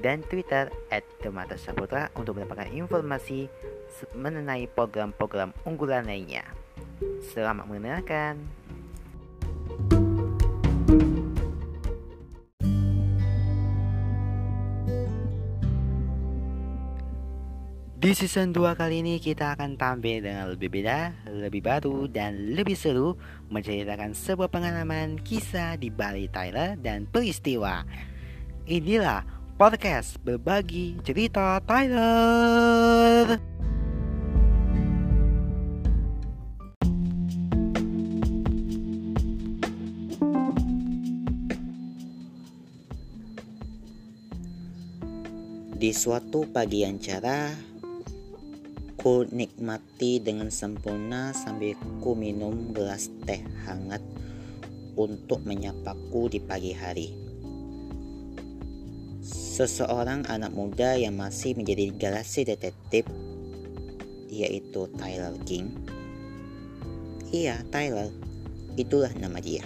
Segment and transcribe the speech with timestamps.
[0.00, 3.48] dan Twitter at Demata Saputra untuk mendapatkan informasi
[4.12, 6.44] mengenai program-program unggulan lainnya.
[7.32, 8.40] Selamat mendengarkan.
[17.96, 22.78] Di season 2 kali ini kita akan tampil dengan lebih beda, lebih baru, dan lebih
[22.78, 23.18] seru
[23.50, 27.82] Menceritakan sebuah pengalaman, kisah di Bali Tyler, dan peristiwa
[28.70, 33.40] Inilah podcast berbagi cerita Tyler.
[45.72, 47.56] Di suatu pagi yang cerah,
[49.00, 54.04] ku nikmati dengan sempurna sambil ku minum gelas teh hangat
[55.00, 57.25] untuk menyapaku di pagi hari.
[59.56, 63.08] Seseorang anak muda yang masih menjadi galaksi detektif
[64.28, 65.72] yaitu Tyler King.
[67.32, 68.12] Iya, Tyler.
[68.76, 69.64] Itulah nama dia.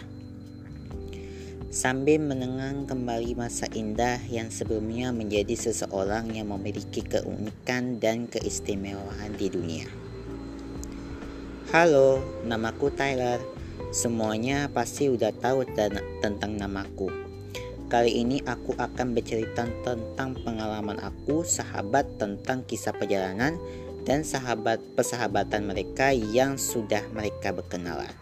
[1.75, 9.51] Sambil menengang kembali masa indah yang sebelumnya menjadi seseorang yang memiliki keunikan dan keistimewaan di
[9.51, 9.91] dunia.
[11.75, 13.43] Halo, namaku Tyler.
[13.91, 15.67] Semuanya pasti udah tahu
[16.23, 17.30] tentang namaku.
[17.91, 23.59] Kali ini aku akan bercerita tentang pengalaman aku, sahabat tentang kisah perjalanan
[24.06, 28.15] dan sahabat persahabatan mereka yang sudah mereka berkenalan.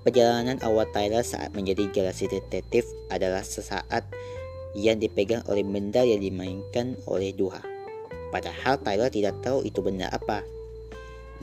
[0.00, 4.08] Perjalanan awal Tyler saat menjadi galaksi detektif adalah sesaat
[4.72, 7.60] yang dipegang oleh benda yang dimainkan oleh Duha.
[8.32, 10.40] Padahal Tyler tidak tahu itu benda apa.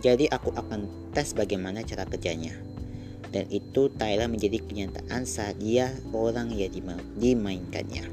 [0.01, 2.66] Jadi aku akan tes bagaimana cara kerjanya
[3.31, 6.71] dan itu Tyler menjadi kenyataan saat dia orang yang
[7.19, 8.07] dimainkannya.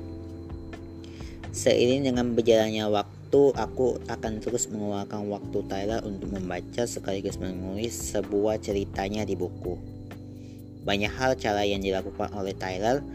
[1.55, 8.59] Seiring dengan berjalannya waktu, aku akan terus mengeluarkan waktu Tyler untuk membaca sekaligus menulis sebuah
[8.59, 9.79] ceritanya di buku.
[10.83, 13.07] Banyak hal cara yang dilakukan oleh Tyler,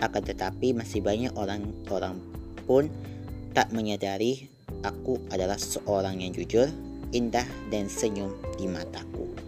[0.00, 2.16] akan tetapi masih banyak orang-orang
[2.64, 2.88] pun
[3.52, 4.48] tak menyadari
[4.80, 6.70] aku adalah seorang yang jujur,
[7.12, 9.47] indah, dan senyum di mataku.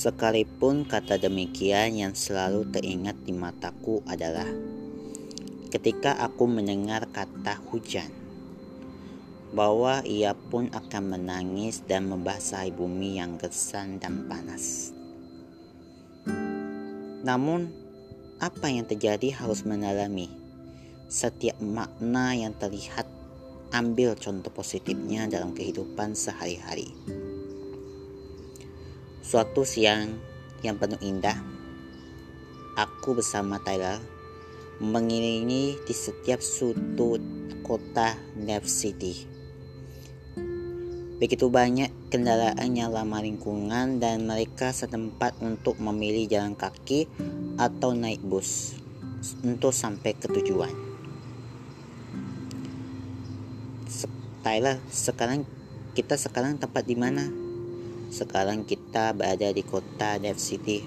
[0.00, 4.48] Sekalipun kata demikian yang selalu teringat di mataku adalah
[5.68, 8.08] ketika aku mendengar kata hujan,
[9.52, 14.96] bahwa ia pun akan menangis dan membasahi bumi yang gersang dan panas.
[17.20, 17.68] Namun,
[18.40, 20.32] apa yang terjadi harus mengalami
[21.12, 23.04] setiap makna yang terlihat
[23.76, 26.88] ambil contoh positifnya dalam kehidupan sehari-hari.
[29.30, 30.18] Suatu siang
[30.66, 31.38] yang penuh indah,
[32.74, 34.02] aku bersama Tyler
[34.82, 37.22] mengiringi di setiap sudut
[37.62, 39.22] kota Nev City.
[41.22, 47.06] Begitu banyak kendaraan yang ramah lingkungan dan mereka setempat untuk memilih jalan kaki
[47.54, 48.74] atau naik bus
[49.46, 50.74] untuk sampai ke tujuan.
[54.42, 55.46] Tyler, sekarang
[55.94, 57.49] kita sekarang tempat di mana?
[58.10, 60.82] Sekarang kita berada di kota Dev City.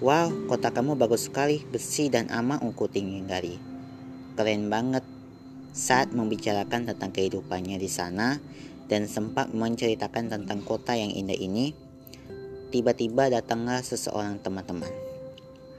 [0.00, 3.60] Wow, kota kamu bagus sekali, bersih dan aman untuk tinggali.
[4.34, 5.04] Keren banget.
[5.72, 8.40] Saat membicarakan tentang kehidupannya di sana
[8.88, 11.76] dan sempat menceritakan tentang kota yang indah ini,
[12.72, 14.88] tiba-tiba datanglah seseorang teman-teman.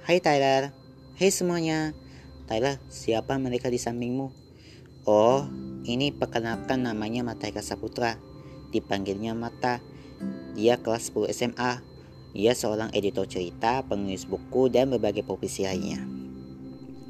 [0.05, 0.73] Hai Tyler,
[1.17, 1.93] hai semuanya.
[2.45, 4.29] Tyler, siapa mereka di sampingmu?
[5.09, 5.45] Oh,
[5.89, 8.17] ini perkenalkan namanya Mata Eka Saputra.
[8.73, 9.92] Dipanggilnya Mata
[10.53, 11.81] dia kelas 10 SMA.
[12.33, 16.01] Dia seorang editor cerita, penulis buku, dan berbagai profesi lainnya.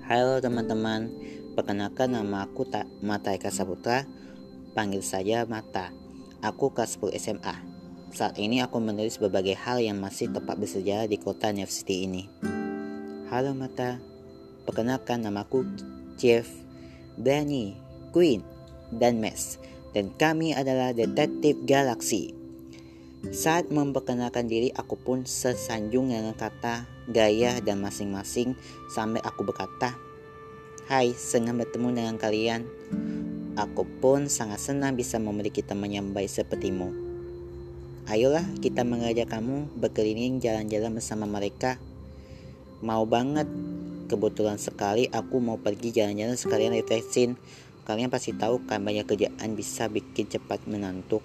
[0.03, 1.07] Halo teman-teman,
[1.55, 4.03] perkenalkan nama aku tak Mata Eka Saputra.
[4.75, 5.95] Panggil saja Mata.
[6.43, 7.55] Aku kelas 10 SMA.
[8.11, 12.27] Saat ini aku menulis berbagai hal yang masih tepat bersejarah di kota New City ini.
[13.31, 13.97] Halo Mata,
[14.67, 15.63] perkenalkan namaku
[16.19, 16.45] Jeff,
[17.15, 17.79] Danny,
[18.11, 18.43] Queen,
[18.91, 19.59] dan Max.
[19.93, 22.42] dan kami adalah Detektif Galaksi.
[23.31, 28.59] Saat memperkenalkan diri, aku pun sesanjung dengan kata, gaya, dan masing-masing
[28.91, 29.95] sampai aku berkata,
[30.91, 32.67] Hai, senang bertemu dengan kalian.
[33.55, 36.91] Aku pun sangat senang bisa memiliki teman yang baik sepertimu.
[38.11, 41.79] Ayolah kita mengajak kamu berkeliling jalan-jalan bersama mereka.
[42.83, 43.47] Mau banget,
[44.11, 47.39] kebetulan sekali aku mau pergi jalan-jalan sekalian refreshing
[47.83, 51.19] Kalian pasti tahu kan banyak kerjaan bisa bikin cepat menantuk.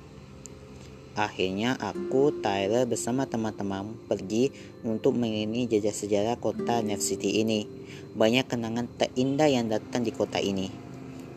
[1.19, 4.55] Akhirnya aku, Tyler bersama teman-teman pergi
[4.87, 7.67] untuk mengelilingi jejak sejarah kota Neff City ini.
[8.15, 10.71] Banyak kenangan terindah yang datang di kota ini.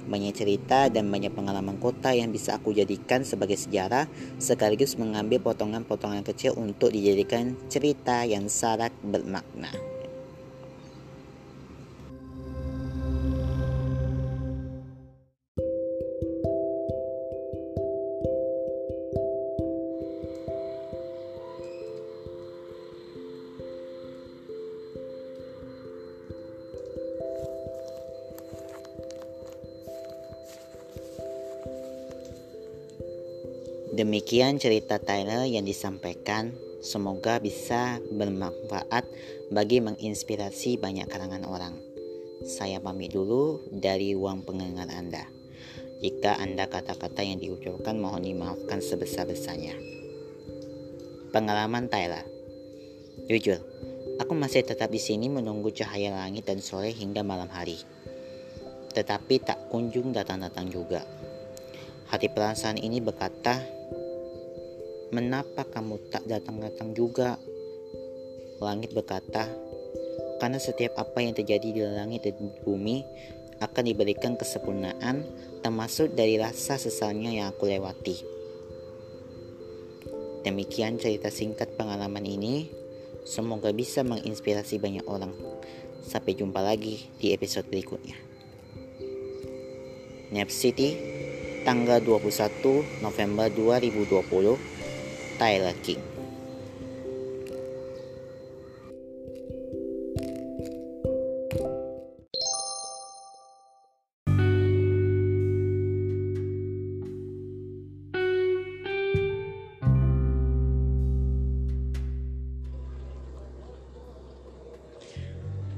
[0.05, 4.05] Banyak cerita dan banyak pengalaman kota yang bisa aku jadikan sebagai sejarah
[4.37, 9.90] sekaligus mengambil potongan-potongan kecil untuk dijadikan cerita yang sangat bermakna.
[34.11, 36.51] Demikian cerita Tyler yang disampaikan.
[36.83, 39.07] Semoga bisa bermanfaat
[39.55, 41.79] bagi menginspirasi banyak kalangan orang.
[42.43, 45.23] Saya pamit dulu dari uang pendengar Anda.
[46.03, 49.79] Jika Anda kata-kata yang diucapkan mohon dimaafkan sebesar-besarnya.
[51.31, 52.27] Pengalaman Tyler
[53.31, 53.63] Jujur,
[54.19, 57.79] aku masih tetap di sini menunggu cahaya langit dan sore hingga malam hari.
[58.91, 60.99] Tetapi tak kunjung datang-datang juga.
[62.11, 63.79] Hati perasaan ini berkata,
[65.11, 67.35] Menapa kamu tak datang-datang juga?
[68.63, 69.43] Langit berkata,
[70.39, 73.03] karena setiap apa yang terjadi di langit dan bumi
[73.59, 75.27] akan diberikan kesempurnaan
[75.59, 78.23] termasuk dari rasa sesalnya yang aku lewati.
[80.47, 82.71] Demikian cerita singkat pengalaman ini.
[83.27, 85.35] Semoga bisa menginspirasi banyak orang.
[86.07, 88.15] Sampai jumpa lagi di episode berikutnya.
[90.31, 90.95] Nap City,
[91.67, 94.80] tanggal 21 November 2020
[95.41, 95.97] Tyler King.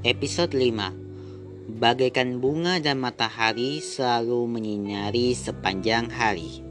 [0.04, 6.63] Episode 5 Bagaikan bunga dan matahari selalu menyinari sepanjang hari.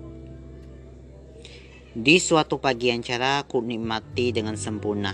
[1.93, 5.13] Di suatu pagi yang cerah aku nikmati dengan sempurna.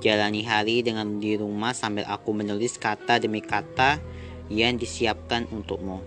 [0.00, 4.00] Jalani hari dengan di rumah sambil aku menulis kata demi kata
[4.48, 6.00] yang disiapkan untukmu.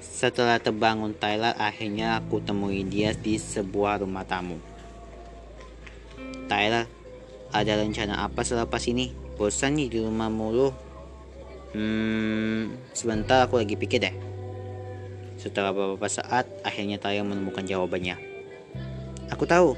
[0.00, 4.56] Setelah terbangun Tyler, akhirnya aku temui dia di sebuah rumah tamu.
[6.48, 6.88] Tyler,
[7.52, 9.12] ada rencana apa selepas ini?
[9.36, 10.72] Bosan nih di rumah mulu.
[11.76, 14.16] Hmm, sebentar aku lagi pikir deh.
[15.36, 18.33] Setelah beberapa saat, akhirnya Tyler menemukan jawabannya.
[19.34, 19.74] Aku tahu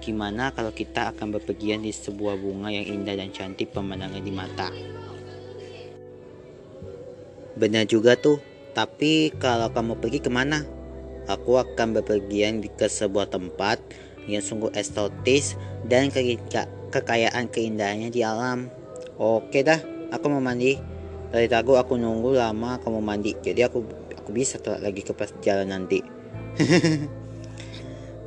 [0.00, 4.72] gimana kalau kita akan berpergian di sebuah bunga yang indah dan cantik pemandangan di mata.
[7.52, 8.40] Benar juga tuh,
[8.72, 10.64] tapi kalau kamu pergi ke mana?
[11.28, 13.76] Aku akan berpergian ke sebuah tempat
[14.24, 16.40] yang sungguh estetis dan ke
[16.88, 18.72] kekayaan keindahannya di alam.
[19.20, 19.84] Oke dah,
[20.16, 20.80] aku mau mandi.
[21.28, 23.84] Dari tadi aku nunggu lama kamu mandi, jadi aku
[24.16, 25.12] aku bisa telat lagi ke
[25.44, 26.00] jalan nanti.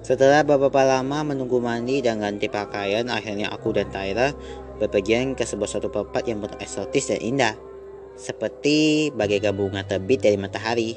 [0.08, 4.32] Setelah beberapa lama menunggu mandi dan ganti pakaian, akhirnya aku dan Tyra
[4.80, 7.60] berpergian ke sebuah satu tempat yang penuh eksotis dan indah.
[8.16, 10.96] Seperti bagaikan bunga terbit dari matahari.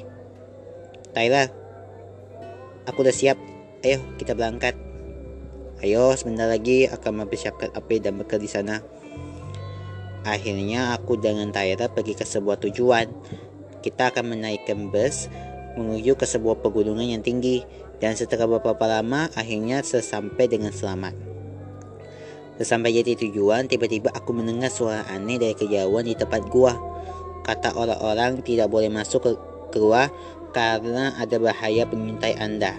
[1.11, 1.43] Tyra,
[2.87, 3.35] aku udah siap.
[3.83, 4.79] Ayo kita berangkat.
[5.83, 8.79] Ayo sebentar lagi akan mempersiapkan api dan bekerja di sana.
[10.23, 13.11] Akhirnya aku dengan Tyra pergi ke sebuah tujuan.
[13.83, 15.27] Kita akan menaikkan bus
[15.75, 21.13] menuju ke sebuah pegunungan yang tinggi dan setelah beberapa lama akhirnya sesampai dengan selamat.
[22.57, 26.73] Sesampai jadi tujuan, tiba-tiba aku mendengar suara aneh dari kejauhan di tempat gua.
[27.45, 29.31] Kata orang-orang tidak boleh masuk ke
[29.69, 30.09] keluar
[30.49, 32.73] karena ada bahaya pengintai Anda.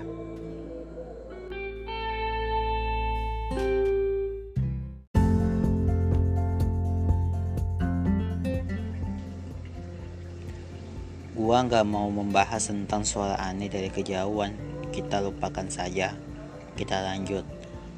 [11.35, 16.13] Gua nggak mau membahas tentang suara aneh dari kejauhan kita lupakan saja.
[16.77, 17.43] Kita lanjut.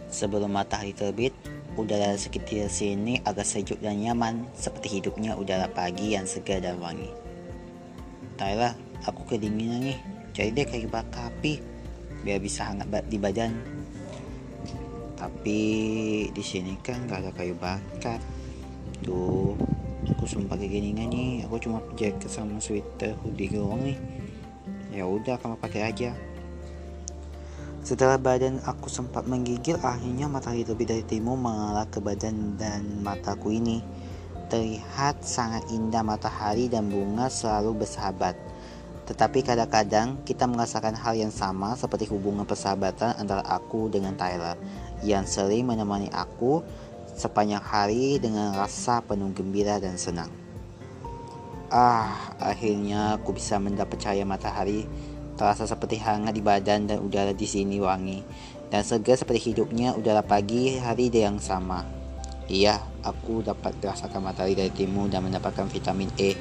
[0.08, 1.34] Sebelum matahari terbit,
[1.74, 7.10] udara sekitar sini agak sejuk dan nyaman, seperti hidupnya udara pagi yang segar dan wangi.
[8.38, 9.98] Tyler, aku kedinginan nih.
[10.34, 11.62] cari deh kayu bakar api
[12.26, 13.54] biar bisa hangat di badan
[15.14, 15.60] tapi
[16.34, 18.18] di sini kan gak ada kayu bakar
[19.06, 19.54] tuh
[20.10, 23.98] aku sumpah gini nih aku cuma jaket sama sweater hoodie doang nih
[24.90, 26.10] ya udah kamu pakai aja
[27.84, 33.52] setelah badan aku sempat menggigil, akhirnya matahari lebih dari timur mengarah ke badan dan mataku
[33.52, 33.84] ini.
[34.48, 38.40] Terlihat sangat indah matahari dan bunga selalu bersahabat.
[39.04, 44.56] Tetapi kadang-kadang kita merasakan hal yang sama seperti hubungan persahabatan antara aku dengan Tyler
[45.04, 46.64] yang sering menemani aku
[47.12, 50.32] sepanjang hari dengan rasa penuh gembira dan senang.
[51.68, 54.88] Ah, akhirnya aku bisa mendapat cahaya matahari
[55.34, 58.22] terasa seperti hangat di badan dan udara di sini wangi
[58.74, 61.86] dan segar seperti hidupnya udara pagi hari yang sama.
[62.50, 66.36] Iya, aku dapat merasakan matahari dari timur dan mendapatkan vitamin E.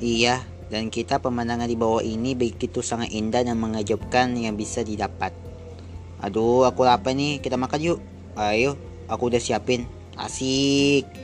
[0.00, 0.40] Iya,
[0.72, 5.30] dan kita pemandangan di bawah ini begitu sangat indah dan mengejutkan yang bisa didapat.
[6.24, 7.40] Aduh, aku lapar nih.
[7.40, 7.98] Kita makan yuk.
[8.34, 9.84] Ayo, aku udah siapin.
[10.16, 11.23] Asik.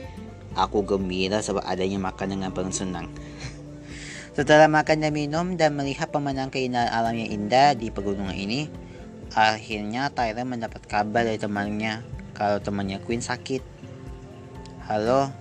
[0.55, 3.07] Aku gembira sebab adanya makan dengan penuh senang.
[4.31, 8.71] Setelah makan dan minum dan melihat pemandangan keindahan alam yang indah di pegunungan ini,
[9.35, 12.03] akhirnya Tyler mendapat kabar dari temannya
[12.35, 13.63] kalau temannya Queen sakit.
[14.87, 15.31] Halo?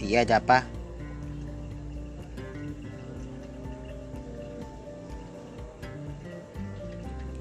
[0.00, 0.64] Iya, ada apa?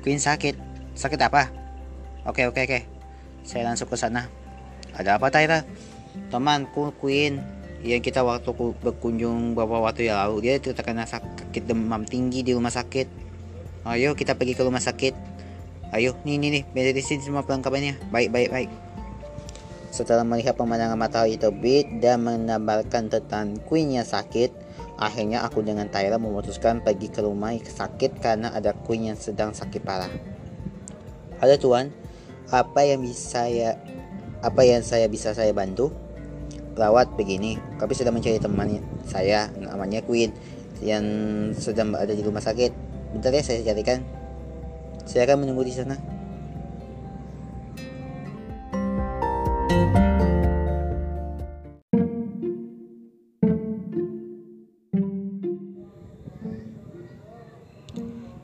[0.03, 0.55] Queen sakit.
[0.95, 1.51] Sakit apa?
[2.27, 2.79] Oke, oke, oke.
[3.43, 4.27] Saya langsung ke sana.
[4.95, 5.63] Ada apa, Tyler?
[6.27, 7.39] Temanku Queen.
[7.79, 8.51] Yang kita waktu
[8.83, 13.07] berkunjung beberapa waktu yang lalu dia terkena sakit demam tinggi di rumah sakit.
[13.87, 15.15] Ayo kita pergi ke rumah sakit.
[15.95, 18.11] Ayo nih nih nih medicine semua perlengkapannya.
[18.11, 18.71] Baik baik baik.
[19.95, 24.51] Setelah melihat pemandangan matahari terbit dan menambahkan tentang Queen yang sakit
[24.99, 29.79] akhirnya aku dengan Tyra memutuskan pergi ke rumah sakit karena ada Queen yang sedang sakit
[29.79, 30.11] parah.
[31.39, 31.95] Ada tuan.
[32.51, 33.79] Apa yang bisa saya
[34.43, 35.93] apa yang saya bisa saya bantu
[36.79, 37.59] perawat begini.
[37.75, 40.31] Kami sedang mencari teman saya namanya Queen
[40.79, 41.03] yang
[41.51, 42.71] sedang ada di rumah sakit.
[43.11, 43.99] Bentar ya saya carikan.
[45.03, 45.99] Saya akan menunggu di sana.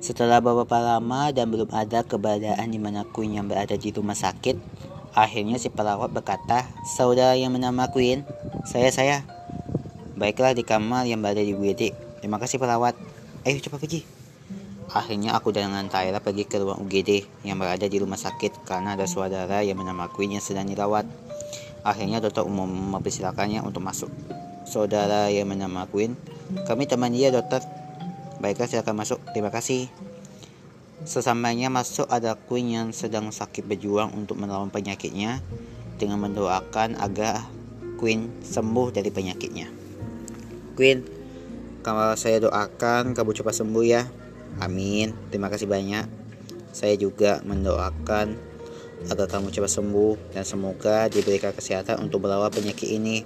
[0.06, 4.54] Setelah beberapa lama dan belum ada keberadaan di mana Queen yang berada di rumah sakit,
[5.16, 8.28] Akhirnya si perawat berkata, saudara yang bernama Queen,
[8.68, 9.24] saya saya.
[10.20, 11.96] Baiklah di kamar yang berada di UGD.
[12.20, 13.00] Terima kasih perawat.
[13.48, 14.04] Ayo cepat pergi.
[14.92, 19.08] Akhirnya aku dengan Tyra pergi ke ruang UGD yang berada di rumah sakit karena ada
[19.08, 21.08] saudara yang bernama Queen yang sedang dirawat.
[21.88, 24.12] Akhirnya dokter umum mempersilakannya untuk masuk.
[24.68, 26.20] Saudara yang bernama Queen,
[26.68, 27.64] kami teman dia dokter.
[28.44, 29.24] Baiklah silakan masuk.
[29.32, 29.88] Terima kasih.
[31.06, 35.38] Sesampainya masuk ada Queen yang sedang sakit berjuang untuk melawan penyakitnya
[36.02, 37.46] dengan mendoakan agar
[38.02, 39.70] Queen sembuh dari penyakitnya.
[40.74, 41.06] Queen,
[41.86, 44.10] kalau saya doakan kamu cepat sembuh ya.
[44.58, 45.14] Amin.
[45.30, 46.10] Terima kasih banyak.
[46.74, 48.34] Saya juga mendoakan
[49.06, 53.22] agar kamu cepat sembuh dan semoga diberikan kesehatan untuk melawan penyakit ini.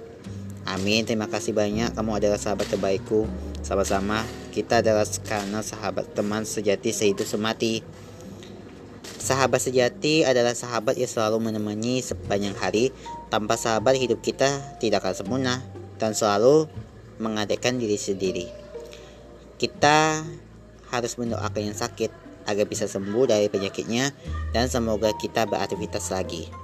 [0.68, 1.08] Amin.
[1.08, 1.96] Terima kasih banyak.
[1.96, 3.24] Kamu adalah sahabat terbaikku.
[3.64, 7.80] Sama-sama, kita adalah karena sahabat teman sejati sehidup semati.
[9.20, 12.90] Sahabat sejati adalah sahabat yang selalu menemani sepanjang hari.
[13.30, 14.50] Tanpa sahabat hidup kita
[14.82, 15.54] tidak akan sempurna
[16.02, 16.66] dan selalu
[17.22, 18.46] mengadakan diri sendiri.
[19.60, 20.26] Kita
[20.90, 22.10] harus mendoakan yang sakit
[22.50, 24.10] agar bisa sembuh dari penyakitnya
[24.50, 26.59] dan semoga kita beraktivitas lagi.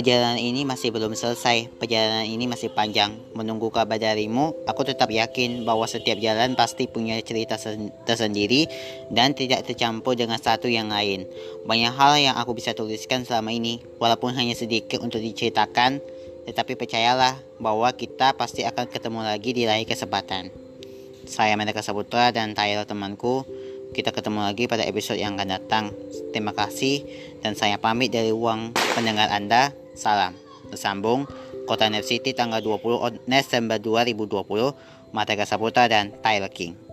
[0.00, 1.76] Perjalanan ini masih belum selesai.
[1.76, 3.20] Perjalanan ini masih panjang.
[3.36, 7.60] Menunggu kabar darimu, aku tetap yakin bahwa setiap jalan pasti punya cerita
[8.08, 8.64] tersendiri
[9.12, 11.28] dan tidak tercampur dengan satu yang lain.
[11.68, 16.00] Banyak hal yang aku bisa tuliskan selama ini, walaupun hanya sedikit untuk diceritakan,
[16.48, 20.48] tetapi percayalah bahwa kita pasti akan ketemu lagi di lain kesempatan.
[21.28, 23.44] Saya Meneka Saputra dan Tyler temanku.
[23.92, 25.92] Kita ketemu lagi pada episode yang akan datang.
[26.32, 27.04] Terima kasih
[27.44, 29.79] dan saya pamit dari uang pendengar Anda.
[29.94, 30.36] Salam.
[30.70, 31.26] Bersambung
[31.66, 35.10] Kota Net City tanggal 20 Desember 2020.
[35.10, 36.90] Matega Saputra dan Tyler King.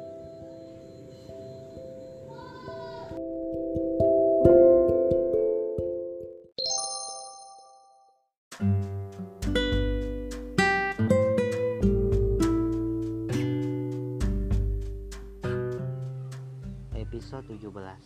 [17.48, 18.04] ke-17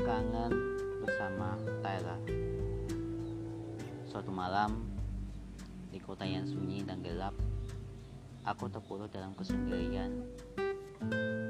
[0.00, 0.52] Kangen
[1.04, 2.18] bersama Tyler
[4.14, 4.94] Suatu malam
[5.90, 7.34] di kota yang sunyi dan gelap
[8.46, 10.22] Aku terpuruk dalam kesendirian.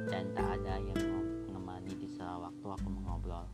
[0.08, 0.96] Dan tak ada yang
[1.44, 3.44] menemani di salah waktu aku mengobrol.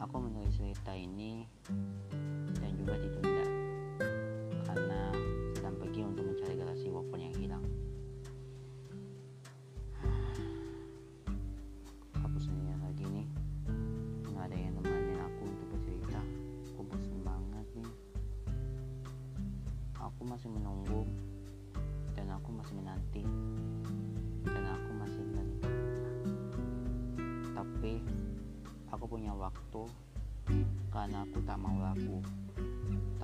[0.00, 1.44] Aku menulis cerita ini
[2.64, 3.29] dan juga ditunda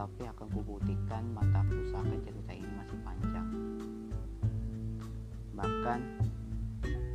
[0.06, 3.48] tapi akan kubuktikan mataku sampai cerita ini masih panjang.
[5.50, 6.00] Bahkan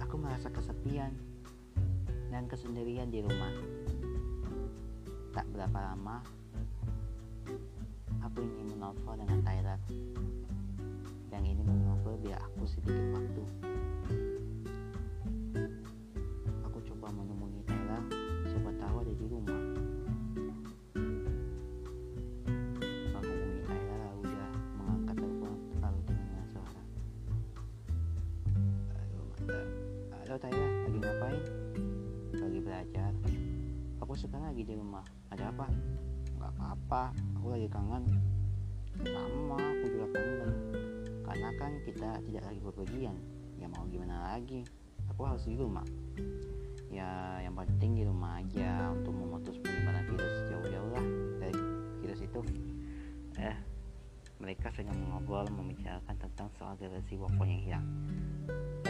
[0.03, 1.15] aku merasa kesepian
[2.27, 3.55] dan kesendirian di rumah.
[5.31, 6.19] Tak berapa lama
[8.27, 9.79] aku ingin menelpon dengan Tyler.
[11.31, 13.43] Yang ini mengobrol biar aku sedikit waktu
[35.61, 35.69] apa?
[36.41, 37.03] Nggak apa-apa
[37.37, 38.03] aku lagi kangen.
[39.05, 40.51] Sama aku juga kangen.
[41.21, 43.15] Karena kan kita tidak lagi bepergian
[43.61, 44.65] ya mau gimana lagi?
[45.13, 45.85] Aku harus di rumah.
[46.89, 50.35] Ya yang penting di rumah aja untuk memutus penyebaran virus.
[50.49, 51.05] Jauh-jauh lah
[51.37, 51.61] dari
[52.01, 52.41] virus itu.
[53.37, 53.57] Eh
[54.41, 57.85] mereka sedang mengobrol membicarakan tentang soal galaksi Wapon yang hilang.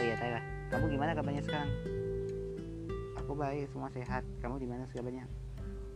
[0.00, 0.40] iya Tyler
[0.72, 1.68] kamu gimana kabarnya sekarang?
[3.20, 4.24] Aku baik semua sehat.
[4.40, 5.28] Kamu di mana kabarnya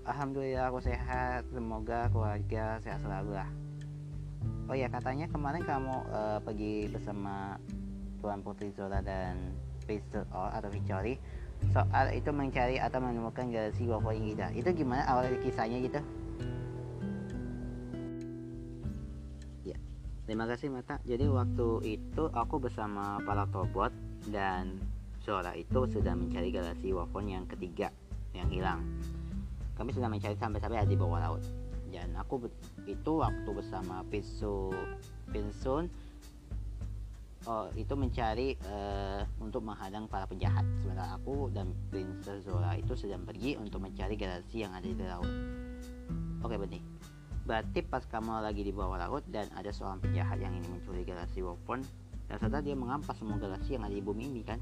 [0.06, 1.42] Alhamdulillah aku sehat.
[1.50, 3.50] Semoga keluarga sehat selalu lah.
[4.70, 7.58] Oh iya katanya kemarin kamu uh, pergi bersama
[8.22, 11.18] Tuan Putri Zora dan Pistol atau Victory.
[11.74, 16.00] Soal itu mencari atau menemukan galaksi Wapon yang hilang itu gimana awal kisahnya gitu?
[19.66, 19.78] Ya
[20.30, 21.02] terima kasih Mata.
[21.02, 23.90] Jadi waktu itu aku bersama para Tobot
[24.30, 24.78] dan
[25.22, 27.90] Zora itu sedang mencari galaksi Wapon yang ketiga
[28.36, 28.84] yang hilang
[29.76, 31.42] kami sedang mencari sampai-sampai di bawah laut.
[31.92, 32.50] Dan aku
[32.84, 34.74] itu waktu bersama Pinsu
[35.32, 35.88] Pinsun
[37.48, 40.66] oh, itu mencari uh, untuk menghadang para penjahat.
[40.82, 45.30] Sementara aku dan Princess Zora itu sedang pergi untuk mencari galaksi yang ada di laut.
[46.44, 46.96] Oke benih
[47.46, 51.46] berarti pas kamu lagi di bawah laut dan ada seorang penjahat yang ingin mencuri galaksi
[51.46, 51.86] Wapon
[52.26, 54.58] dan serta dia mengampas semua galaksi yang ada di bumi ini kan?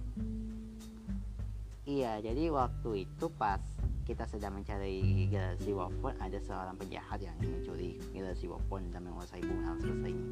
[1.89, 3.61] Iya jadi waktu itu pas
[4.05, 9.81] kita sedang mencari galaksi Wapon ada seorang penjahat yang mencuri galaksi Wapon dan menguasai alam
[9.81, 10.25] semesta ini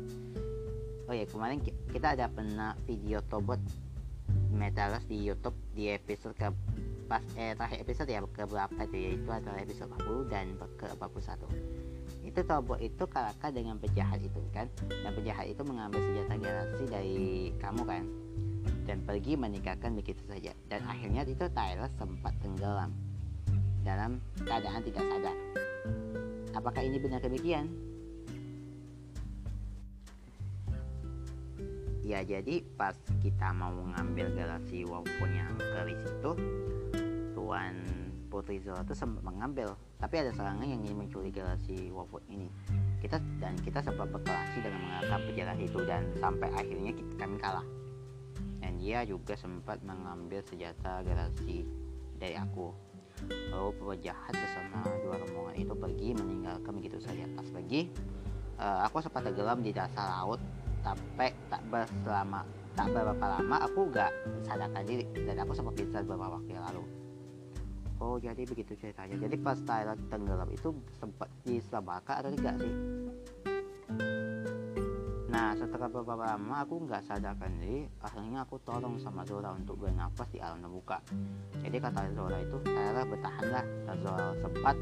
[1.08, 1.58] oh ya kemarin
[1.88, 3.58] kita ada pernah video tobot
[4.52, 6.52] Metaverse di YouTube di episode ke
[7.08, 11.82] pas eh terakhir episode ya ke berapa itu yaitu adalah episode 40 dan ke 41
[12.22, 14.70] itu tobot itu kalahkan dengan penjahat itu kan?
[14.88, 17.20] Dan penjahat itu mengambil senjata galaksi dari
[17.58, 18.04] kamu kan?
[18.86, 20.54] Dan pergi meninggalkan begitu saja.
[20.70, 22.94] Dan akhirnya itu Tyler sempat tenggelam
[23.82, 25.36] dalam keadaan tidak sadar.
[26.54, 27.66] Apakah ini benar demikian?
[32.02, 36.32] Ya jadi pas kita mau mengambil galaksi walaupun yang keris itu
[37.30, 37.78] Tuan
[38.26, 39.78] Putri Zora itu sempat mengambil.
[40.02, 42.50] Tapi ada serangan yang ingin mencuri galaksi walaupun ini.
[42.98, 47.66] Kita dan kita sempat berkelahi dengan mengalahkan penjahat itu dan sampai akhirnya kita, kami kalah.
[48.58, 51.66] Dan dia juga sempat mengambil senjata galaksi
[52.18, 52.91] dari aku
[53.52, 57.24] lalu penjahat bersama dua rombongan itu pergi meninggalkan begitu saja.
[57.36, 57.90] Pas pergi
[58.58, 60.40] uh, aku sempat tenggelam di dasar laut
[60.82, 64.10] sampai tak berselama tak beberapa lama aku gak
[64.48, 65.04] sadarkan diri.
[65.12, 66.84] Dan aku sempat pingsan beberapa waktu yang lalu.
[68.00, 69.14] Oh jadi begitu ceritanya.
[69.14, 72.72] Jadi pas Tyler tenggelam itu sempat diselamatkan atau tidak sih
[75.32, 80.28] nah setelah beberapa lama aku nggak sadarkan diri akhirnya aku tolong sama Zora untuk bernafas
[80.28, 81.00] di alam terbuka.
[81.64, 84.76] Jadi kata Zora itu Tyler bertahanlah dan Zora sempat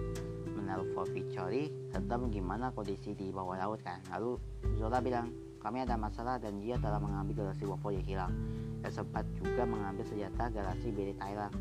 [0.59, 4.03] menelpon Victory tentang gimana kondisi di bawah laut kan.
[4.11, 4.43] Lalu
[4.75, 5.31] Zora bilang
[5.63, 8.35] kami ada masalah dan dia telah mengambil galaksi Wapo yang hilang.
[8.81, 11.53] Dan sempat juga mengambil senjata galaksi milik Thailand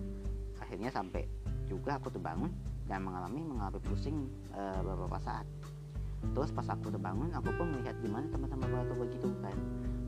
[0.70, 1.26] akhirnya sampai
[1.66, 2.54] juga aku terbangun
[2.86, 5.50] dan mengalami mengalami pusing e, beberapa saat
[6.36, 9.56] terus pas aku terbangun aku pun melihat gimana teman-teman batu begitu kan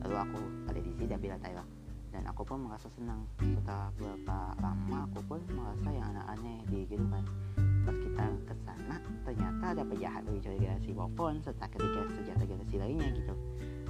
[0.02, 1.68] lalu aku ada di sini bilang Thailand.
[2.12, 3.24] Dan aku pun merasa senang.
[3.40, 7.24] Setelah beberapa lama aku pun merasa yang aneh-aneh di gitu kan.
[7.82, 13.08] Pas kita ke sana ternyata ada penjahat dari galaksi Wofon serta ketiga senjata galaksi lainnya
[13.16, 13.34] gitu.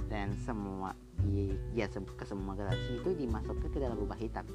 [0.07, 0.95] Dan semua
[1.75, 4.47] ya ke semua galaksi itu dimasukkan ke dalam rubah hitam.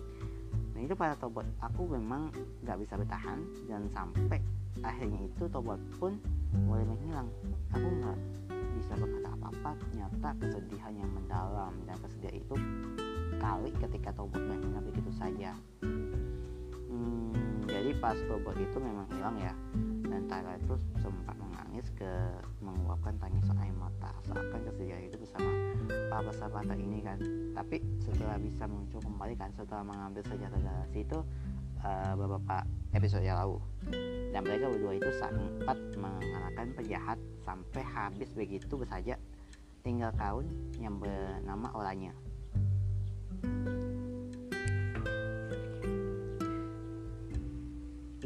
[0.73, 2.33] Dan itu pada tobot aku memang
[2.65, 4.41] nggak bisa bertahan dan sampai
[4.81, 6.17] akhirnya itu tobot pun
[6.55, 7.29] mulai menghilang
[7.73, 8.19] aku nggak
[8.79, 9.71] bisa berkata apa-apa.
[9.97, 12.55] Nyata kesedihan yang mendalam dan kesedihan itu
[13.39, 15.53] kali ketika tobot menghilang begitu saja.
[16.89, 19.53] Hmm, jadi pas tobot itu memang hilang ya.
[20.09, 22.13] Dan Tyler itu sempat menangis ke
[22.65, 25.51] menguapkan tangisan air mata seakan kesedihan itu bersama
[26.09, 27.19] para sahabat ini kan.
[27.53, 31.19] Tapi setelah bisa muncul kembali kan setelah mengambil senjata galaksi itu
[31.85, 32.65] uh, beberapa
[32.95, 33.59] episode yang lalu
[34.33, 39.17] dan mereka berdua itu sempat mengalahkan penjahat sampai habis begitu saja
[39.83, 40.47] tinggal kaun
[40.81, 42.13] yang bernama Oranya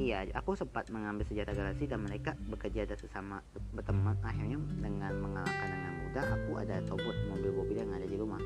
[0.02, 3.38] Iya, aku sempat mengambil senjata galaksi dan mereka bekerja sesama
[3.70, 4.18] berteman.
[4.26, 8.42] Akhirnya dengan mengalahkan dengan mudah, aku ada cobot mobil-mobil yang ada di rumah.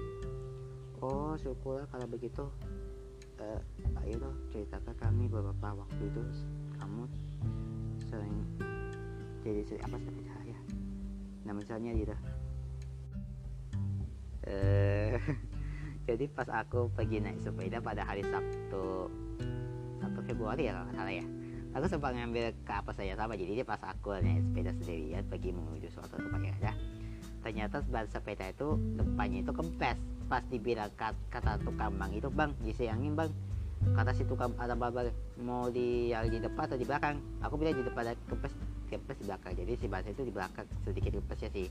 [1.01, 2.45] Oh, syukurlah kalau begitu.
[3.37, 3.61] Uh,
[4.05, 6.23] ayo loh, ceritakan kami beberapa waktu itu
[6.81, 7.05] kamu
[8.09, 8.37] sering
[9.45, 10.59] jadi sering apa sih ya?
[11.45, 12.17] Nah misalnya gitu.
[14.47, 15.21] Uh,
[16.07, 19.11] jadi pas aku pergi naik sepeda pada hari Sabtu
[19.99, 21.27] Sabtu Februari ya kalau salah ya
[21.75, 25.51] aku sempat ngambil ke apa saya sama jadi dia pas aku naik sepeda sendirian pergi
[25.51, 26.73] menuju suatu tempat ada
[27.43, 30.91] ternyata ban sepeda itu depannya itu kempes pas dibilang
[31.31, 33.31] kata tukang bang itu bang disayangin bang.
[33.95, 35.07] Kata si tukang ada babar
[35.39, 37.23] mau di yang di depan atau di belakang?
[37.47, 38.53] Aku bilang di depan kempes
[38.91, 39.53] kempes di belakang.
[39.55, 41.69] Jadi si ban itu di belakang sedikit kempes ya sih.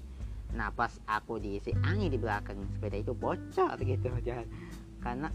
[0.55, 4.47] Nah pas aku diisi angin di belakang sepeda itu bocor gitu jangan
[5.03, 5.27] karena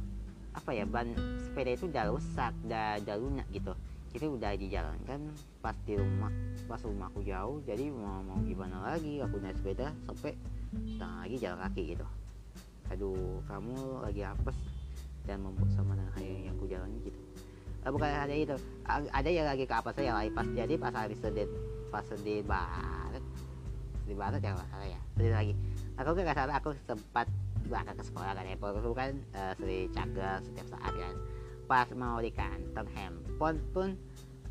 [0.50, 1.12] apa ya ban
[1.44, 3.76] sepeda itu udah rusak udah udah lunak gitu.
[4.10, 5.20] Jadi udah dijalankan
[5.60, 6.32] pas di rumah
[6.64, 7.60] pas rumahku jauh.
[7.68, 10.32] Jadi mau mau gimana lagi aku naik sepeda sampai
[10.70, 12.06] setengah lagi jalan kaki gitu
[12.90, 14.58] aduh kamu lagi apes
[15.24, 17.20] dan membuat sama dengan yang aku jalani gitu.
[17.80, 18.56] Eh, bukan ada itu.
[18.88, 21.48] Ada yang lagi ke apa saya lagi pas jadi pas hari sedih
[21.88, 23.22] pas sedih banget
[24.04, 25.00] sedih banget ya salah ya.
[25.16, 25.54] Sedih lagi.
[25.96, 27.26] Aku nggak salah aku sempat
[27.70, 31.14] berangkat ke sekolah kan aku kan uh, sering cager setiap saat kan.
[31.70, 33.88] Pas mau di kantong handphone pun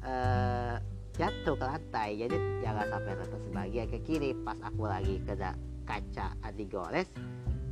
[0.07, 0.79] uh,
[1.19, 2.09] jatuh ke lantai.
[2.23, 4.31] Jadi jangan sampai retak sebagian ke kiri.
[4.41, 7.09] Pas aku lagi kena kaca anti gores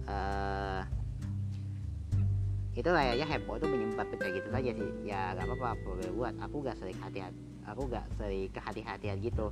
[0.08, 0.82] uh,
[2.78, 4.89] itu layaknya handphone itu menyimpan pecah gitu saja sih.
[5.04, 9.52] Ya gak apa-apa boleh buat aku gak sering hati-hati aku gak sering kehati-hatian gitu.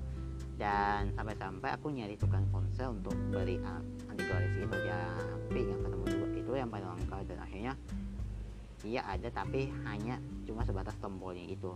[0.56, 3.60] Dan sampai-sampai aku nyari tukang ponsel untuk beli
[4.08, 6.28] anti gores itu tapi yang ketemu juga.
[6.40, 7.74] Itu yang paling lengkap dan akhirnya
[8.86, 11.74] iya ada tapi hanya cuma sebatas tombolnya itu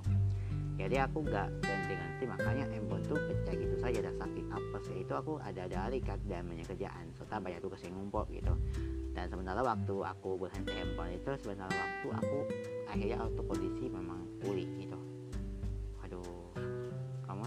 [0.80, 5.14] jadi aku gak ganti-ganti makanya handphone tuh pecah gitu saja dan sakit apa sih itu
[5.14, 8.56] aku ada dari kan dan banyak kerjaan serta banyak tugas yang ngumpul gitu.
[9.12, 12.40] Dan sementara waktu aku berhenti handphone itu sebenarnya waktu aku
[12.88, 15.00] akhirnya auto kondisi memang pulih gitu.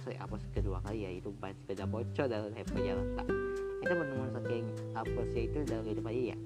[0.02, 3.26] Saya apa kedua kali ya itu ban sepeda bocor dan handphone yang retak
[3.86, 4.64] itu menemukan saking
[4.98, 6.38] apa sih itu dalam hidup aja ya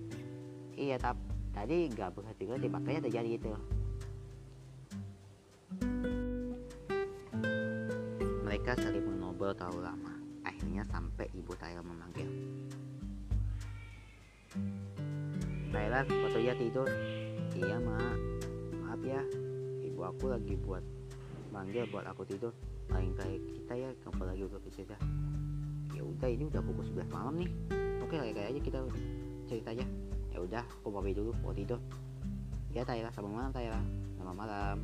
[0.77, 1.25] iya tapi
[1.57, 3.49] tadi nggak berhenti berhenti makanya terjadi itu
[8.67, 10.11] mereka saling mengobrol terlalu lama
[10.43, 12.27] akhirnya sampai ibu Tyler memanggil.
[15.71, 16.91] Tyler fotonya tidur.
[17.55, 18.19] Iya mak
[18.83, 19.23] maaf ya
[19.87, 20.83] ibu aku lagi buat
[21.55, 22.51] manggil buat aku tidur.
[22.91, 24.99] Lain kayak kita ya lagi udah kerja
[25.95, 27.51] ya udah ini udah pukul 11 malam nih.
[28.03, 28.79] Oke kayak aja kita
[29.47, 29.87] cerita aja.
[30.35, 31.79] Ya udah aku mau dulu mau tidur.
[32.75, 33.79] Ya Tayla sama malam Tayla
[34.19, 34.83] sama malam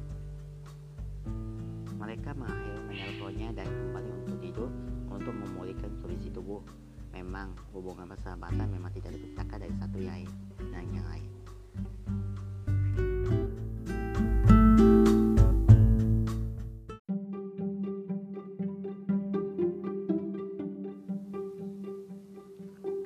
[2.03, 4.71] mereka mengakhiri menelponnya dan kembali untuk tidur
[5.07, 6.59] untuk memulihkan kondisi tubuh.
[7.15, 10.27] Memang hubungan persahabatan memang tidak dipisahkan dari satu yang
[10.75, 11.31] dan yang lain.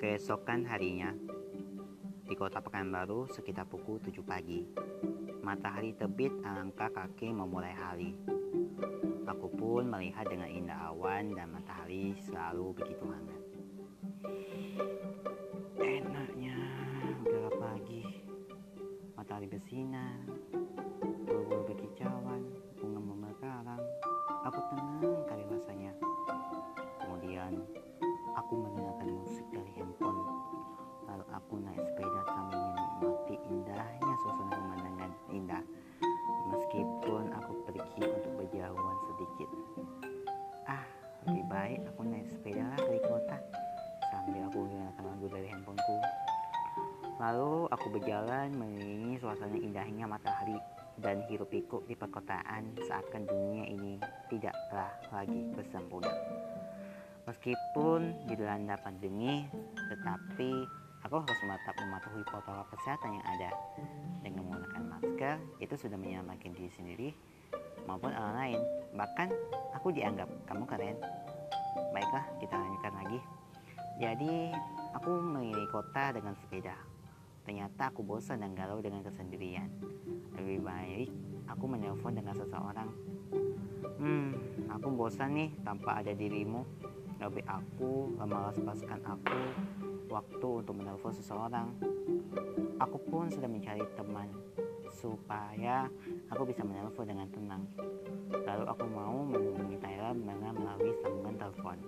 [0.00, 1.12] Keesokan harinya,
[2.36, 4.60] kota Pekanbaru sekitar pukul 7 pagi,
[5.40, 8.12] matahari terbit alangkah kaki memulai hari.
[9.24, 13.42] Aku pun melihat dengan indah awan dan matahari selalu begitu hangat.
[15.80, 16.56] Enaknya
[17.24, 18.04] udara pagi,
[19.16, 20.28] matahari bersinar,
[47.70, 50.58] aku berjalan mengelilingi suasana indahnya matahari
[50.96, 54.00] dan hiruk pikuk di perkotaan seakan dunia ini
[54.32, 56.14] tidaklah lagi bersempurna.
[57.26, 59.44] Meskipun dilanda pandemi,
[59.90, 60.50] tetapi
[61.02, 63.50] aku harus tetap mematuhi protokol kesehatan yang ada.
[64.22, 67.08] Dengan menggunakan masker, itu sudah menyelamatkan diri sendiri
[67.90, 68.60] maupun orang lain.
[68.94, 69.28] Bahkan
[69.74, 70.96] aku dianggap kamu keren.
[71.90, 73.18] Baiklah, kita lanjutkan lagi.
[73.98, 74.34] Jadi,
[74.94, 76.85] aku mengelilingi kota dengan sepeda
[77.46, 79.70] Ternyata aku bosan dan galau dengan kesendirian.
[80.34, 81.08] Lebih baik
[81.46, 82.90] aku menelpon dengan seseorang.
[84.02, 84.34] Hmm,
[84.66, 86.66] aku bosan nih tanpa ada dirimu.
[87.22, 89.38] Lebih aku melepaskan aku
[90.10, 91.70] waktu untuk menelpon seseorang.
[92.82, 94.26] Aku pun sedang mencari teman
[94.90, 95.86] supaya
[96.34, 97.62] aku bisa menelpon dengan tenang.
[98.42, 101.78] Lalu aku mau menghubungi Tyler melalui sambungan telepon.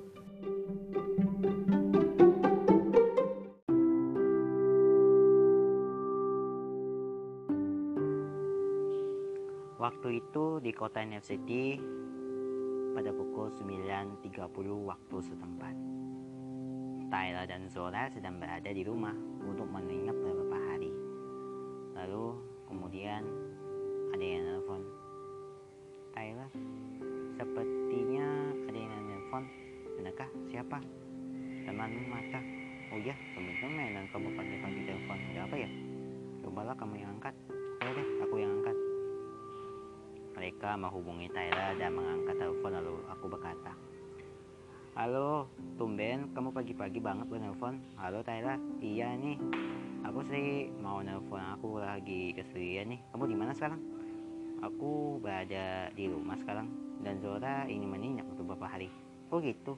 [10.09, 11.77] Waktu itu di kota New City
[12.97, 14.40] pada pukul 9.30
[14.88, 15.75] waktu setempat.
[17.12, 19.12] Tyler dan Zora sedang berada di rumah
[19.44, 20.88] untuk menginap beberapa hari.
[21.92, 22.40] Lalu
[22.73, 23.21] kemudian
[24.16, 24.81] ada yang nelfon.
[26.16, 26.49] Tyler,
[27.37, 29.44] sepertinya ada yang nelfon.
[29.92, 30.81] Benarkah siapa?
[31.68, 32.40] Temanmu mata.
[32.97, 35.18] Oh ya, teman-teman dan kamu pagi-pagi telepon.
[35.37, 35.71] Ada apa ya?
[36.40, 37.37] Cobalah kamu yang angkat.
[37.53, 38.77] Oke deh, aku yang angkat.
[40.38, 43.74] Mereka menghubungi Tyler dan mengangkat telepon lalu aku berkata,
[44.94, 47.83] Halo, tumben kamu pagi-pagi banget menelpon.
[47.98, 49.35] Halo Tyler, iya nih.
[50.07, 53.03] Aku sih mau nelpon aku lagi keserian nih.
[53.11, 53.83] Kamu di mana sekarang?
[54.62, 56.70] Aku berada di rumah sekarang
[57.03, 58.94] dan Zora ingin menginap untuk beberapa hari.
[59.35, 59.74] Oh gitu.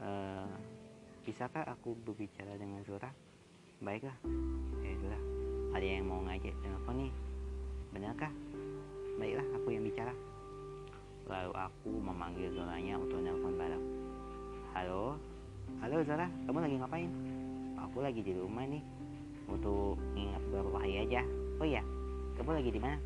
[0.00, 0.48] Uh,
[1.28, 3.12] bisakah aku berbicara dengan Zora?
[3.84, 4.16] Baiklah.
[4.80, 5.20] Ya sudah.
[5.76, 7.12] Ada yang mau ngajak telepon nih.
[7.92, 8.32] Benarkah?
[9.20, 10.16] Baiklah, aku yang bicara.
[11.28, 13.84] Lalu aku memanggil Zoranya untuk nelpon bareng.
[14.72, 15.20] Halo,
[15.84, 17.10] halo Zora, kamu lagi ngapain?
[17.84, 18.80] Aku lagi di rumah nih,
[19.44, 21.20] untuk ingat beberapa hari aja.
[21.60, 21.84] Oh iya,
[22.40, 22.96] kamu lagi di mana?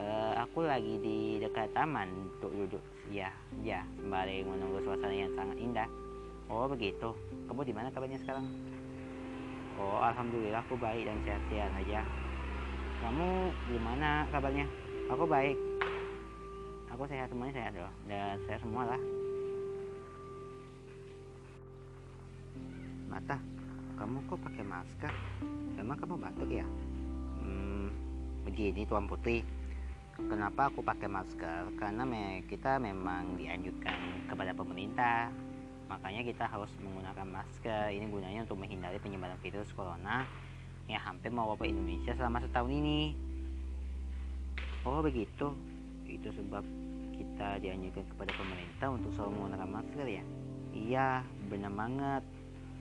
[0.00, 2.80] Uh, aku lagi di dekat taman untuk duduk.
[3.12, 3.28] Ya,
[3.60, 5.88] ya, sembari menunggu suasana yang sangat indah.
[6.48, 7.12] Oh begitu.
[7.52, 8.48] Kamu di mana kabarnya sekarang?
[9.76, 12.00] Oh, alhamdulillah aku baik dan sehat-sehat aja.
[13.04, 14.79] Kamu gimana kabarnya?
[15.10, 15.58] Aku baik.
[16.94, 19.00] Aku sehat semuanya sehat loh dan sehat semua lah.
[23.10, 23.36] Mata
[23.98, 25.12] kamu kok pakai masker?
[25.74, 26.66] Emang kamu batuk ya?
[27.42, 27.90] Hmm,
[28.46, 29.42] begini tuan putri.
[30.14, 31.74] Kenapa aku pakai masker?
[31.74, 35.32] Karena me kita memang dianjurkan kepada pemerintah.
[35.90, 37.90] Makanya kita harus menggunakan masker.
[37.90, 40.22] Ini gunanya untuk menghindari penyebaran virus corona
[40.86, 43.29] yang hampir mewabah Indonesia selama setahun ini
[44.86, 45.52] oh begitu.
[46.08, 46.64] Itu sebab
[47.14, 50.24] kita dianjurkan kepada pemerintah untuk selalu menggunakan masker ya?
[50.72, 51.08] Iya
[51.50, 52.22] benar banget.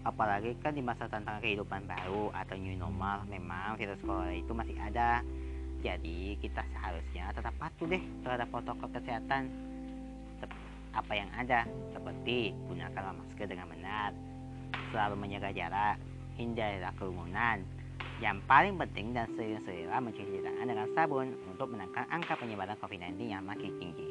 [0.08, 4.78] Apalagi kan di masa tantangan kehidupan baru atau new normal memang virus corona itu masih
[4.80, 5.20] ada.
[5.80, 9.48] Jadi kita seharusnya tetap patuh deh terhadap protokol kesehatan.
[10.90, 14.12] Apa yang ada seperti gunakanlah masker dengan benar.
[14.90, 15.96] Selalu menjaga jarak
[16.40, 17.62] hindarilah kerumunan
[18.20, 23.44] yang paling penting dan sering-seringlah mencuci tangan dengan sabun untuk menekan angka penyebaran COVID-19 yang
[23.48, 24.08] makin tinggi.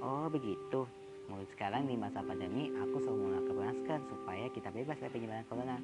[0.00, 0.88] Oh begitu.
[1.28, 5.76] Mulai sekarang di masa pandemi, aku selalu menggunakan masker supaya kita bebas dari penyebaran corona.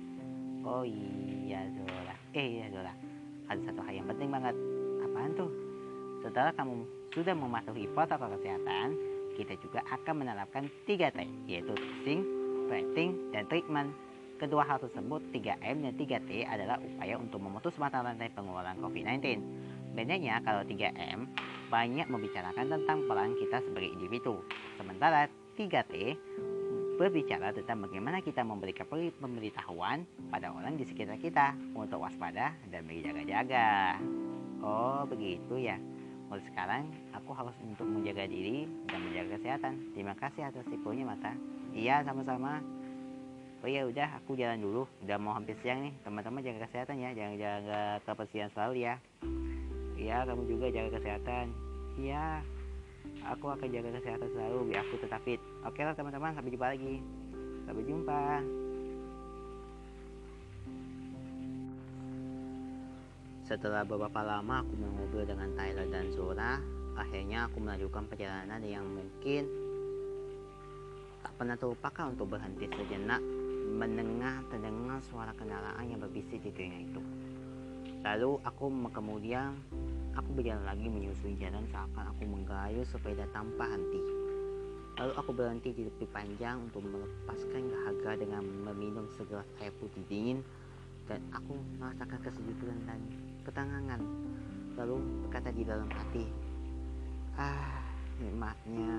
[0.65, 2.15] Oh iya Zora.
[2.37, 2.93] Eh iya Zora.
[3.49, 4.57] Ada satu hal yang penting banget.
[5.05, 5.51] Apaan tuh?
[6.21, 6.85] Setelah kamu
[7.17, 8.97] sudah mematuhi protokol kesehatan,
[9.37, 12.21] kita juga akan menerapkan 3T, yaitu testing,
[12.69, 13.93] tracing, dan treatment.
[14.41, 19.37] Kedua hal tersebut, 3M dan 3T adalah upaya untuk memutus mata rantai pengeluaran COVID-19.
[19.93, 21.29] Bedanya kalau 3M
[21.69, 24.41] banyak membicarakan tentang peran kita sebagai individu.
[24.81, 25.29] Sementara
[25.61, 26.17] 3T
[26.97, 28.89] berbicara tentang bagaimana kita memberikan
[29.21, 34.01] pemberitahuan pada orang di sekitar kita untuk waspada dan berjaga-jaga.
[34.65, 35.77] Oh begitu ya.
[36.33, 39.93] Mulai sekarang aku harus untuk menjaga diri dan menjaga kesehatan.
[39.93, 41.37] Terima kasih atas infonya mata.
[41.77, 42.80] Iya sama-sama
[43.61, 44.83] oh ya udah aku jalan dulu.
[45.05, 45.93] Udah mau hampir siang nih.
[46.05, 47.11] Teman-teman jaga kesehatan ya.
[47.13, 48.95] Jangan jaga kebersihan selalu ya.
[50.01, 51.47] Iya kamu juga jaga kesehatan.
[52.01, 52.25] Iya
[53.29, 55.41] aku akan jaga kesehatan selalu biar aku tetap fit.
[55.69, 56.33] Oke lah teman-teman.
[56.33, 56.95] Sampai jumpa lagi.
[57.69, 58.21] Sampai jumpa.
[63.51, 66.63] Setelah beberapa lama aku mengobrol dengan Tyler dan Zora
[66.95, 69.49] akhirnya aku melanjutkan perjalanan yang mungkin
[71.25, 73.21] tak pernah terlupakan untuk berhenti sejenak
[73.71, 77.03] mendengar terdengar suara kendaraan yang berbisik di telinga itu.
[78.03, 79.55] Lalu aku kemudian
[80.17, 84.01] aku berjalan lagi menyusuri jalan seakan aku menggayuh sepeda tanpa henti.
[85.01, 90.45] Lalu aku berhenti di tepi panjang untuk melepaskan dahaga dengan meminum segelas air putih dingin
[91.09, 93.01] dan aku merasakan kesejukan dan
[93.49, 94.01] ketenangan.
[94.77, 96.25] Lalu berkata di dalam hati,
[97.41, 97.81] ah
[98.21, 98.93] nikmatnya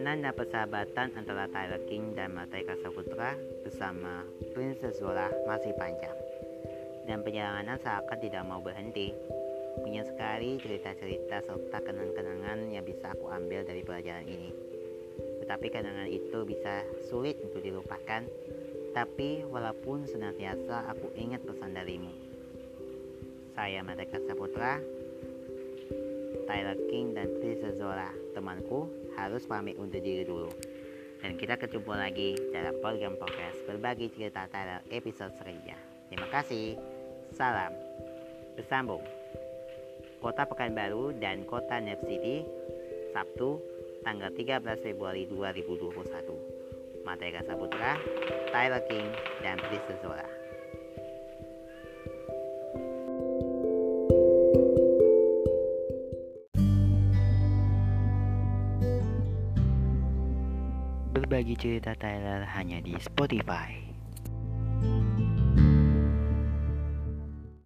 [0.00, 4.24] Pertemanan dan persahabatan antara Tyler King dan Merdeka Saputra bersama
[4.56, 6.16] Princess Zola masih panjang
[7.04, 9.12] dan perjalanan seakan tidak mau berhenti.
[9.76, 14.48] Punya sekali cerita-cerita serta kenang-kenangan yang bisa aku ambil dari pelajaran ini.
[15.44, 16.80] Tetapi kenangan itu bisa
[17.12, 18.24] sulit untuk dilupakan,
[18.96, 22.08] tapi walaupun senantiasa aku ingat pesan darimu.
[23.52, 24.80] Saya Merdeka Saputra,
[26.48, 30.50] Tyler King dan Princess Zola, temanku harus pamit undur diri dulu.
[31.20, 35.76] Dan kita ketemu lagi dalam program podcast berbagi cerita Tyler episode selanjutnya.
[36.08, 36.80] Terima kasih.
[37.36, 37.74] Salam.
[38.56, 39.04] Bersambung.
[40.20, 42.44] Kota Pekanbaru dan Kota Nep City,
[43.12, 43.60] Sabtu,
[44.04, 46.60] tanggal 13 Februari 2021.
[47.04, 47.96] Materi Saputra,
[48.52, 49.08] Tyler King,
[49.42, 49.56] dan
[49.98, 50.29] Zola.
[61.58, 63.89] Cerita Tyler hanya di Spotify.